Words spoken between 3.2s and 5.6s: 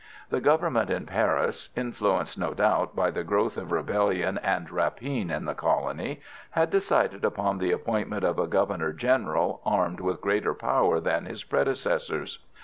growth of rebellion and rapine in the